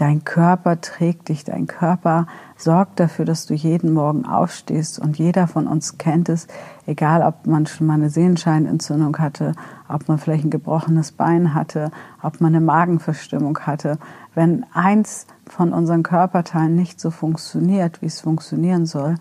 dein 0.00 0.24
Körper 0.24 0.80
trägt 0.80 1.28
dich, 1.28 1.44
dein 1.44 1.66
Körper 1.66 2.26
sorgt 2.56 3.00
dafür, 3.00 3.26
dass 3.26 3.44
du 3.44 3.52
jeden 3.52 3.92
Morgen 3.92 4.24
aufstehst 4.24 4.98
und 4.98 5.18
jeder 5.18 5.46
von 5.46 5.66
uns 5.66 5.98
kennt 5.98 6.30
es, 6.30 6.46
egal 6.86 7.22
ob 7.22 7.46
man 7.46 7.66
schon 7.66 7.86
mal 7.86 7.94
eine 7.94 8.08
Sehenscheinentzündung 8.08 9.18
hatte, 9.18 9.52
ob 9.88 10.08
man 10.08 10.18
vielleicht 10.18 10.44
ein 10.44 10.50
gebrochenes 10.50 11.12
Bein 11.12 11.52
hatte, 11.54 11.90
ob 12.22 12.40
man 12.40 12.54
eine 12.54 12.64
Magenverstimmung 12.64 13.58
hatte. 13.60 13.98
Wenn 14.34 14.64
eins 14.72 15.26
von 15.46 15.74
unseren 15.74 16.02
Körperteilen 16.02 16.74
nicht 16.74 16.98
so 16.98 17.10
funktioniert, 17.10 18.00
wie 18.00 18.06
es 18.06 18.20
funktionieren 18.20 18.86
soll, 18.86 19.16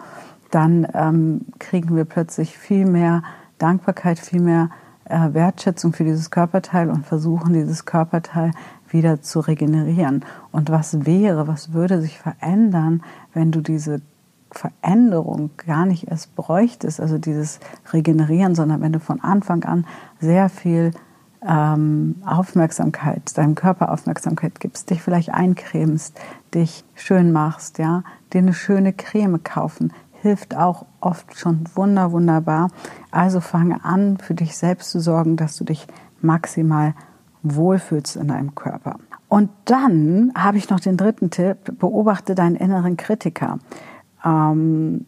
dann 0.49 0.87
ähm, 0.93 1.41
kriegen 1.59 1.95
wir 1.95 2.05
plötzlich 2.05 2.57
viel 2.57 2.85
mehr 2.85 3.23
Dankbarkeit, 3.57 4.17
viel 4.17 4.41
mehr 4.41 4.69
Wertschätzung 5.09 5.93
für 5.93 6.03
dieses 6.03 6.31
Körperteil 6.31 6.89
und 6.89 7.05
versuchen, 7.05 7.53
dieses 7.53 7.85
Körperteil 7.85 8.51
wieder 8.89 9.21
zu 9.21 9.39
regenerieren. 9.39 10.23
Und 10.51 10.69
was 10.69 11.05
wäre, 11.05 11.47
was 11.47 11.73
würde 11.73 12.01
sich 12.01 12.19
verändern, 12.19 13.03
wenn 13.33 13.51
du 13.51 13.61
diese 13.61 14.01
Veränderung 14.51 15.51
gar 15.57 15.85
nicht 15.85 16.07
erst 16.07 16.35
bräuchtest, 16.35 16.99
also 16.99 17.17
dieses 17.17 17.59
Regenerieren, 17.93 18.55
sondern 18.55 18.81
wenn 18.81 18.93
du 18.93 18.99
von 18.99 19.21
Anfang 19.21 19.63
an 19.63 19.85
sehr 20.19 20.49
viel 20.49 20.91
ähm, 21.47 22.15
Aufmerksamkeit, 22.25 23.37
deinem 23.37 23.55
Körper 23.55 23.91
Aufmerksamkeit 23.91 24.59
gibst, 24.59 24.89
dich 24.89 25.01
vielleicht 25.01 25.33
eincremst, 25.33 26.19
dich 26.53 26.83
schön 26.95 27.31
machst, 27.31 27.77
ja, 27.77 28.03
dir 28.33 28.39
eine 28.39 28.53
schöne 28.53 28.91
Creme 28.91 29.41
kaufen, 29.43 29.93
hilft 30.21 30.55
auch 30.55 30.85
oft 30.99 31.37
schon 31.37 31.63
wunder, 31.75 32.11
wunderbar. 32.11 32.69
Also 33.11 33.39
fange 33.39 33.83
an, 33.83 34.17
für 34.17 34.33
dich 34.33 34.57
selbst 34.57 34.91
zu 34.91 34.99
sorgen, 34.99 35.37
dass 35.37 35.55
du 35.55 35.63
dich 35.63 35.87
maximal 36.21 36.93
wohlfühlst 37.43 38.15
in 38.17 38.27
deinem 38.27 38.55
Körper. 38.55 38.97
Und 39.27 39.49
dann 39.65 40.31
habe 40.35 40.57
ich 40.57 40.69
noch 40.69 40.79
den 40.79 40.97
dritten 40.97 41.29
Tipp, 41.29 41.57
beobachte 41.79 42.35
deinen 42.35 42.55
inneren 42.55 42.97
Kritiker. 42.97 43.59
Ähm, 44.25 45.05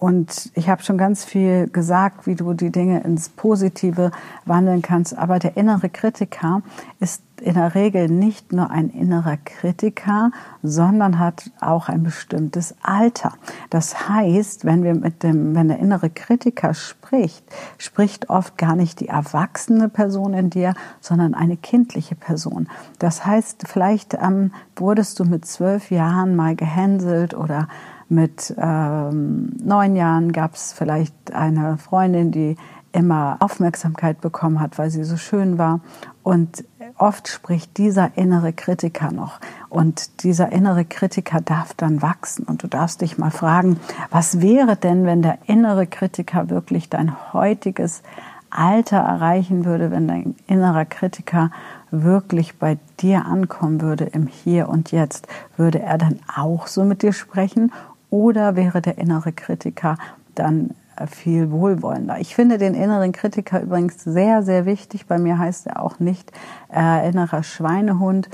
und 0.00 0.50
ich 0.54 0.70
habe 0.70 0.82
schon 0.82 0.96
ganz 0.96 1.26
viel 1.26 1.68
gesagt, 1.68 2.26
wie 2.26 2.34
du 2.34 2.54
die 2.54 2.70
Dinge 2.70 3.02
ins 3.02 3.28
Positive 3.28 4.12
wandeln 4.46 4.80
kannst. 4.80 5.16
Aber 5.16 5.38
der 5.38 5.58
innere 5.58 5.90
Kritiker 5.90 6.62
ist 7.00 7.22
in 7.42 7.52
der 7.52 7.74
Regel 7.74 8.08
nicht 8.08 8.50
nur 8.50 8.70
ein 8.70 8.88
innerer 8.88 9.36
Kritiker, 9.36 10.30
sondern 10.62 11.18
hat 11.18 11.50
auch 11.60 11.90
ein 11.90 12.02
bestimmtes 12.02 12.74
Alter. 12.82 13.34
Das 13.68 14.08
heißt, 14.08 14.64
wenn 14.64 14.84
wir 14.84 14.94
mit 14.94 15.22
dem, 15.22 15.54
wenn 15.54 15.68
der 15.68 15.80
innere 15.80 16.08
Kritiker 16.08 16.72
spricht, 16.72 17.44
spricht 17.76 18.30
oft 18.30 18.56
gar 18.56 18.76
nicht 18.76 19.00
die 19.00 19.08
erwachsene 19.08 19.90
Person 19.90 20.32
in 20.32 20.48
dir, 20.48 20.72
sondern 21.02 21.34
eine 21.34 21.58
kindliche 21.58 22.14
Person. 22.14 22.68
Das 22.98 23.26
heißt, 23.26 23.68
vielleicht 23.68 24.14
ähm, 24.14 24.52
wurdest 24.76 25.20
du 25.20 25.24
mit 25.24 25.44
zwölf 25.44 25.90
Jahren 25.90 26.36
mal 26.36 26.56
gehänselt 26.56 27.34
oder 27.34 27.68
mit 28.10 28.54
ähm, 28.58 29.52
neun 29.62 29.96
Jahren 29.96 30.32
gab 30.32 30.54
es 30.54 30.72
vielleicht 30.72 31.32
eine 31.32 31.78
Freundin, 31.78 32.32
die 32.32 32.56
immer 32.92 33.36
Aufmerksamkeit 33.40 34.20
bekommen 34.20 34.60
hat, 34.60 34.78
weil 34.78 34.90
sie 34.90 35.04
so 35.04 35.16
schön 35.16 35.58
war. 35.58 35.80
Und 36.22 36.64
oft 36.98 37.28
spricht 37.28 37.78
dieser 37.78 38.16
innere 38.16 38.52
Kritiker 38.52 39.12
noch. 39.12 39.40
Und 39.68 40.24
dieser 40.24 40.50
innere 40.52 40.84
Kritiker 40.84 41.40
darf 41.40 41.72
dann 41.74 42.02
wachsen. 42.02 42.44
Und 42.44 42.62
du 42.62 42.66
darfst 42.66 43.00
dich 43.00 43.16
mal 43.16 43.30
fragen, 43.30 43.78
was 44.10 44.40
wäre 44.40 44.76
denn, 44.76 45.06
wenn 45.06 45.22
der 45.22 45.38
innere 45.46 45.86
Kritiker 45.86 46.50
wirklich 46.50 46.88
dein 46.88 47.32
heutiges 47.32 48.02
Alter 48.50 48.98
erreichen 48.98 49.64
würde, 49.64 49.92
wenn 49.92 50.08
dein 50.08 50.34
innerer 50.48 50.84
Kritiker 50.84 51.52
wirklich 51.92 52.58
bei 52.58 52.78
dir 53.00 53.24
ankommen 53.24 53.80
würde 53.80 54.04
im 54.04 54.26
Hier 54.26 54.68
und 54.68 54.90
Jetzt? 54.90 55.28
Würde 55.56 55.80
er 55.80 55.96
dann 55.96 56.18
auch 56.36 56.66
so 56.66 56.84
mit 56.84 57.02
dir 57.02 57.12
sprechen 57.12 57.72
oder 58.10 58.56
wäre 58.56 58.82
der 58.82 58.98
innere 58.98 59.32
Kritiker 59.32 59.96
dann 60.34 60.70
äh, 60.96 61.06
viel 61.06 61.50
wohlwollender. 61.50 62.18
Ich 62.18 62.34
finde 62.34 62.58
den 62.58 62.74
inneren 62.74 63.12
Kritiker 63.12 63.62
übrigens 63.62 64.02
sehr, 64.04 64.42
sehr 64.42 64.66
wichtig. 64.66 65.06
Bei 65.06 65.18
mir 65.18 65.38
heißt 65.38 65.66
er 65.66 65.82
auch 65.82 65.98
nicht 65.98 66.32
äh, 66.74 67.08
innerer 67.08 67.42
Schweinehund, 67.42 68.28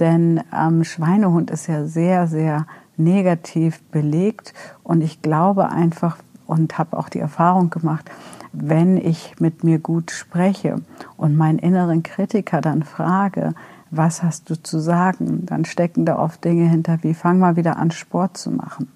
denn 0.00 0.42
ähm, 0.56 0.84
Schweinehund 0.84 1.50
ist 1.50 1.66
ja 1.66 1.84
sehr, 1.84 2.26
sehr 2.26 2.66
negativ 2.96 3.82
belegt 3.90 4.52
und 4.82 5.00
ich 5.02 5.22
glaube 5.22 5.70
einfach 5.70 6.16
und 6.46 6.78
habe 6.78 6.98
auch 6.98 7.08
die 7.08 7.20
Erfahrung 7.20 7.70
gemacht, 7.70 8.10
wenn 8.52 8.98
ich 8.98 9.34
mit 9.40 9.64
mir 9.64 9.78
gut 9.78 10.10
spreche 10.10 10.76
und 11.16 11.36
meinen 11.36 11.58
inneren 11.58 12.02
Kritiker 12.02 12.60
dann 12.60 12.82
frage, 12.82 13.54
was 13.92 14.22
hast 14.22 14.48
du 14.48 14.60
zu 14.60 14.80
sagen? 14.80 15.44
Dann 15.44 15.66
stecken 15.66 16.06
da 16.06 16.18
oft 16.18 16.42
Dinge 16.44 16.68
hinter, 16.68 16.98
wie 17.02 17.14
fang 17.14 17.38
mal 17.38 17.56
wieder 17.56 17.76
an, 17.76 17.90
Sport 17.90 18.38
zu 18.38 18.50
machen. 18.50 18.90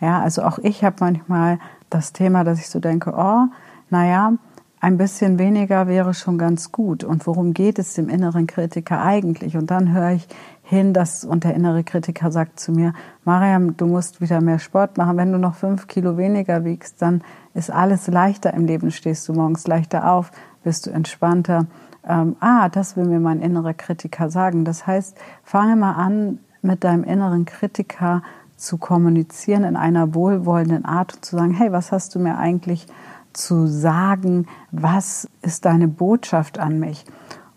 Ja, 0.00 0.20
also 0.20 0.42
auch 0.42 0.58
ich 0.58 0.82
habe 0.84 0.96
manchmal 1.00 1.58
das 1.88 2.12
Thema, 2.12 2.42
dass 2.42 2.58
ich 2.58 2.68
so 2.68 2.80
denke, 2.80 3.14
oh, 3.16 3.46
naja, 3.90 4.32
ein 4.80 4.96
bisschen 4.96 5.38
weniger 5.38 5.86
wäre 5.86 6.14
schon 6.14 6.36
ganz 6.36 6.72
gut. 6.72 7.04
Und 7.04 7.26
worum 7.26 7.54
geht 7.54 7.78
es 7.78 7.94
dem 7.94 8.08
inneren 8.08 8.46
Kritiker 8.46 9.00
eigentlich? 9.00 9.56
Und 9.56 9.70
dann 9.70 9.92
höre 9.92 10.12
ich 10.12 10.26
hin, 10.62 10.94
dass, 10.94 11.24
und 11.24 11.44
der 11.44 11.54
innere 11.54 11.84
Kritiker 11.84 12.32
sagt 12.32 12.58
zu 12.58 12.72
mir, 12.72 12.92
Mariam, 13.24 13.76
du 13.76 13.86
musst 13.86 14.20
wieder 14.20 14.40
mehr 14.40 14.58
Sport 14.58 14.96
machen. 14.96 15.16
Wenn 15.16 15.32
du 15.32 15.38
noch 15.38 15.54
fünf 15.54 15.86
Kilo 15.86 16.16
weniger 16.16 16.64
wiegst, 16.64 17.02
dann 17.02 17.22
ist 17.54 17.70
alles 17.70 18.08
leichter 18.08 18.52
im 18.54 18.66
Leben. 18.66 18.90
Stehst 18.90 19.28
du 19.28 19.32
morgens 19.32 19.66
leichter 19.68 20.10
auf, 20.10 20.32
bist 20.64 20.86
du 20.86 20.90
entspannter 20.90 21.66
ähm, 22.06 22.36
ah, 22.40 22.68
das 22.68 22.96
will 22.96 23.04
mir 23.04 23.20
mein 23.20 23.40
innerer 23.40 23.74
Kritiker 23.74 24.30
sagen. 24.30 24.64
Das 24.64 24.86
heißt, 24.86 25.16
fange 25.44 25.76
mal 25.76 25.92
an, 25.92 26.38
mit 26.62 26.84
deinem 26.84 27.04
inneren 27.04 27.44
Kritiker 27.44 28.22
zu 28.56 28.76
kommunizieren 28.76 29.64
in 29.64 29.76
einer 29.76 30.14
wohlwollenden 30.14 30.84
Art 30.84 31.14
und 31.14 31.24
zu 31.24 31.36
sagen, 31.36 31.54
hey, 31.54 31.72
was 31.72 31.92
hast 31.92 32.14
du 32.14 32.18
mir 32.18 32.36
eigentlich 32.36 32.86
zu 33.32 33.66
sagen? 33.66 34.46
Was 34.70 35.28
ist 35.40 35.64
deine 35.64 35.88
Botschaft 35.88 36.58
an 36.58 36.78
mich? 36.78 37.04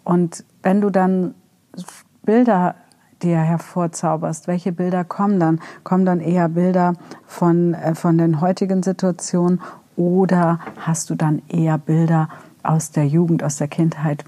Und 0.04 0.46
wenn 0.62 0.80
du 0.80 0.90
dann 0.90 1.36
Bilder 2.24 2.76
dir 3.22 3.38
hervorzauberst, 3.38 4.48
welche 4.48 4.72
Bilder 4.72 5.04
kommen 5.04 5.40
dann? 5.40 5.60
Kommen 5.84 6.06
dann 6.06 6.20
eher 6.20 6.50
Bilder 6.50 6.94
von, 7.26 7.74
äh, 7.74 7.96
von 7.96 8.18
den 8.18 8.42
heutigen 8.42 8.84
Situationen 8.84 9.62
oder 9.96 10.60
hast 10.80 11.10
du 11.10 11.16
dann 11.16 11.42
eher 11.48 11.78
Bilder 11.78 12.30
aus 12.64 12.92
der 12.92 13.08
Jugend, 13.08 13.44
aus 13.44 13.58
der 13.58 13.68
Kindheit? 13.68 14.26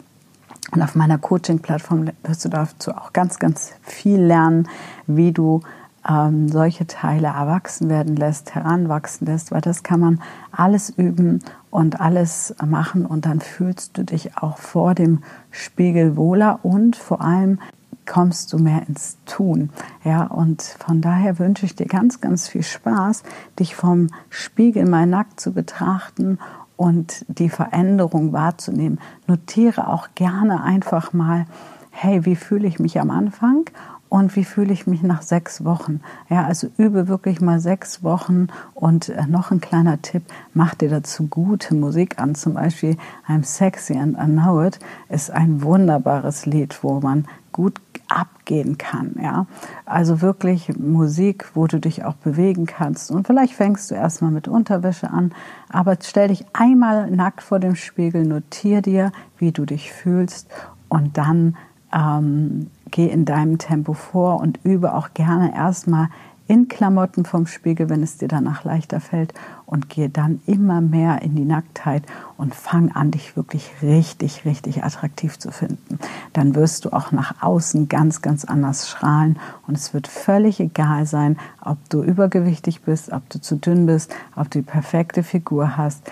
Und 0.71 0.81
auf 0.81 0.95
meiner 0.95 1.17
Coaching-Plattform 1.17 2.09
wirst 2.23 2.45
du 2.45 2.49
dazu 2.49 2.91
auch 2.91 3.13
ganz, 3.13 3.39
ganz 3.39 3.71
viel 3.83 4.19
lernen, 4.19 4.67
wie 5.07 5.31
du 5.31 5.61
ähm, 6.07 6.49
solche 6.49 6.87
Teile 6.87 7.27
erwachsen 7.27 7.89
werden 7.89 8.15
lässt, 8.15 8.55
heranwachsen 8.55 9.27
lässt, 9.27 9.51
weil 9.51 9.61
das 9.61 9.83
kann 9.83 9.99
man 9.99 10.21
alles 10.51 10.89
üben 10.89 11.39
und 11.69 11.99
alles 11.99 12.55
machen 12.65 13.05
und 13.05 13.25
dann 13.25 13.41
fühlst 13.41 13.97
du 13.97 14.03
dich 14.03 14.37
auch 14.37 14.57
vor 14.57 14.95
dem 14.95 15.23
Spiegel 15.51 16.15
wohler 16.15 16.59
und 16.63 16.95
vor 16.95 17.21
allem 17.21 17.59
kommst 18.05 18.53
du 18.53 18.59
mehr 18.59 18.83
ins 18.87 19.17
Tun. 19.25 19.71
Ja, 20.03 20.25
und 20.25 20.61
von 20.61 21.01
daher 21.01 21.39
wünsche 21.39 21.65
ich 21.65 21.75
dir 21.75 21.87
ganz, 21.87 22.21
ganz 22.21 22.47
viel 22.47 22.61
Spaß, 22.61 23.23
dich 23.59 23.75
vom 23.75 24.09
Spiegel 24.29 24.87
mal 24.87 25.07
nackt 25.07 25.39
zu 25.39 25.53
betrachten 25.53 26.37
und 26.77 27.25
die 27.27 27.49
Veränderung 27.49 28.33
wahrzunehmen. 28.33 28.99
Notiere 29.27 29.87
auch 29.87 30.09
gerne 30.15 30.63
einfach 30.63 31.13
mal, 31.13 31.45
hey, 31.91 32.25
wie 32.25 32.35
fühle 32.35 32.67
ich 32.67 32.79
mich 32.79 32.99
am 32.99 33.09
Anfang 33.09 33.69
und 34.09 34.35
wie 34.35 34.43
fühle 34.43 34.71
ich 34.71 34.87
mich 34.87 35.01
nach 35.01 35.21
sechs 35.21 35.65
Wochen. 35.65 36.01
Ja, 36.29 36.45
also 36.45 36.67
übe 36.77 37.07
wirklich 37.07 37.41
mal 37.41 37.59
sechs 37.59 38.03
Wochen 38.03 38.47
und 38.73 39.09
äh, 39.09 39.25
noch 39.27 39.51
ein 39.51 39.61
kleiner 39.61 40.01
Tipp, 40.01 40.23
mach 40.53 40.75
dir 40.75 40.89
dazu 40.89 41.27
gute 41.27 41.75
Musik 41.75 42.19
an. 42.19 42.35
Zum 42.35 42.53
Beispiel 42.53 42.97
I'm 43.27 43.43
Sexy 43.43 43.97
and 43.97 44.17
I 44.17 44.25
Know 44.25 44.63
It 44.63 44.79
ist 45.09 45.31
ein 45.31 45.61
wunderbares 45.63 46.45
Lied, 46.45 46.83
wo 46.83 46.99
man 46.99 47.25
gut 47.51 47.81
abgehen 48.07 48.77
kann. 48.77 49.15
Ja? 49.21 49.47
Also 49.85 50.21
wirklich 50.21 50.77
Musik, 50.77 51.51
wo 51.53 51.67
du 51.67 51.79
dich 51.79 52.03
auch 52.03 52.15
bewegen 52.15 52.65
kannst. 52.65 53.11
Und 53.11 53.27
vielleicht 53.27 53.53
fängst 53.53 53.91
du 53.91 53.95
erstmal 53.95 54.31
mit 54.31 54.47
Unterwäsche 54.47 55.09
an, 55.09 55.33
aber 55.69 55.97
stell 56.01 56.29
dich 56.29 56.45
einmal 56.53 57.09
nackt 57.11 57.41
vor 57.41 57.59
dem 57.59 57.75
Spiegel, 57.75 58.25
notier 58.25 58.81
dir, 58.81 59.11
wie 59.37 59.51
du 59.51 59.65
dich 59.65 59.91
fühlst 59.91 60.49
und 60.89 61.17
dann 61.17 61.57
ähm, 61.93 62.69
geh 62.91 63.07
in 63.07 63.25
deinem 63.25 63.57
Tempo 63.57 63.93
vor 63.93 64.39
und 64.39 64.59
übe 64.63 64.93
auch 64.93 65.13
gerne 65.13 65.55
erstmal 65.55 66.09
in 66.47 66.67
Klamotten 66.67 67.25
vom 67.25 67.47
Spiegel, 67.47 67.89
wenn 67.89 68.03
es 68.03 68.17
dir 68.17 68.27
danach 68.27 68.63
leichter 68.63 68.99
fällt 68.99 69.33
und 69.65 69.89
gehe 69.89 70.09
dann 70.09 70.41
immer 70.45 70.81
mehr 70.81 71.21
in 71.21 71.35
die 71.35 71.45
Nacktheit 71.45 72.03
und 72.37 72.53
fang 72.53 72.91
an, 72.91 73.11
dich 73.11 73.35
wirklich 73.35 73.71
richtig, 73.81 74.45
richtig 74.45 74.83
attraktiv 74.83 75.39
zu 75.39 75.51
finden. 75.51 75.99
Dann 76.33 76.55
wirst 76.55 76.85
du 76.85 76.93
auch 76.93 77.11
nach 77.11 77.41
außen 77.41 77.89
ganz, 77.89 78.21
ganz 78.21 78.45
anders 78.45 78.89
strahlen 78.89 79.39
und 79.67 79.77
es 79.77 79.93
wird 79.93 80.07
völlig 80.07 80.59
egal 80.59 81.05
sein, 81.05 81.37
ob 81.61 81.77
du 81.89 82.03
übergewichtig 82.03 82.81
bist, 82.81 83.11
ob 83.11 83.27
du 83.29 83.41
zu 83.41 83.55
dünn 83.55 83.85
bist, 83.85 84.13
ob 84.35 84.51
du 84.51 84.59
die 84.59 84.65
perfekte 84.65 85.23
Figur 85.23 85.77
hast 85.77 86.11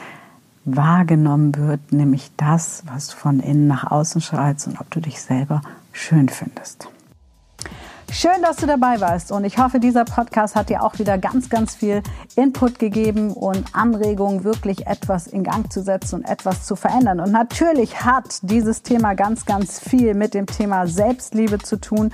wahrgenommen 0.65 1.55
wird, 1.55 1.91
nämlich 1.91 2.31
das, 2.37 2.83
was 2.85 3.09
du 3.09 3.17
von 3.17 3.39
innen 3.39 3.67
nach 3.67 3.91
außen 3.91 4.21
strahlst 4.21 4.67
und 4.67 4.79
ob 4.79 4.89
du 4.91 5.01
dich 5.01 5.21
selber 5.21 5.61
schön 5.91 6.29
findest. 6.29 6.87
Schön, 8.11 8.41
dass 8.41 8.57
du 8.57 8.65
dabei 8.67 8.99
warst 9.01 9.31
und 9.31 9.43
ich 9.43 9.57
hoffe, 9.57 9.79
dieser 9.79 10.05
Podcast 10.05 10.55
hat 10.55 10.69
dir 10.69 10.83
auch 10.83 10.99
wieder 10.99 11.17
ganz, 11.17 11.49
ganz 11.49 11.73
viel 11.75 12.03
Input 12.35 12.77
gegeben 12.77 13.33
und 13.33 13.63
Anregungen, 13.73 14.43
wirklich 14.43 14.85
etwas 14.87 15.25
in 15.27 15.43
Gang 15.43 15.71
zu 15.71 15.81
setzen 15.81 16.17
und 16.17 16.25
etwas 16.25 16.65
zu 16.65 16.75
verändern. 16.75 17.19
Und 17.19 17.31
natürlich 17.31 18.05
hat 18.05 18.37
dieses 18.43 18.83
Thema 18.83 19.15
ganz, 19.15 19.45
ganz 19.45 19.79
viel 19.79 20.13
mit 20.13 20.35
dem 20.35 20.45
Thema 20.45 20.85
Selbstliebe 20.87 21.57
zu 21.57 21.81
tun 21.81 22.13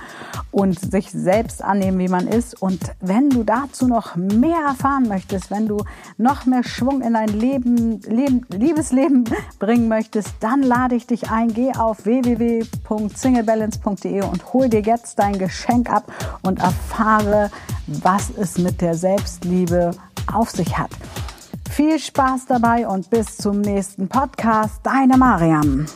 und 0.50 0.78
sich 0.78 1.10
selbst 1.10 1.62
annehmen, 1.62 1.98
wie 1.98 2.08
man 2.08 2.26
ist. 2.26 2.60
Und 2.60 2.80
wenn 3.00 3.28
du 3.28 3.44
dazu 3.44 3.86
noch 3.86 4.16
mehr 4.16 4.60
erfahren 4.66 5.06
möchtest, 5.06 5.50
wenn 5.50 5.68
du 5.68 5.84
noch 6.16 6.46
mehr 6.46 6.64
Schwung 6.64 7.02
in 7.02 7.12
dein 7.14 7.28
Leben, 7.28 8.00
Leben 8.02 8.46
Liebesleben 8.48 9.24
bringen 9.58 9.88
möchtest, 9.88 10.30
dann 10.40 10.62
lade 10.62 10.94
ich 10.94 11.06
dich 11.06 11.30
ein. 11.30 11.52
Geh 11.52 11.74
auf 11.74 12.06
www.singlebalance.de 12.06 14.22
und 14.22 14.52
hol 14.52 14.68
dir 14.68 14.80
jetzt 14.80 15.18
dein 15.18 15.38
Geschenk 15.38 15.89
ab 15.90 16.12
und 16.42 16.60
erfahre, 16.60 17.50
was 17.86 18.30
es 18.30 18.58
mit 18.58 18.80
der 18.80 18.94
Selbstliebe 18.94 19.90
auf 20.32 20.50
sich 20.50 20.78
hat. 20.78 20.90
Viel 21.70 21.98
Spaß 21.98 22.46
dabei 22.46 22.86
und 22.86 23.10
bis 23.10 23.36
zum 23.36 23.60
nächsten 23.60 24.08
Podcast. 24.08 24.80
Deine 24.82 25.16
Mariam. 25.16 25.86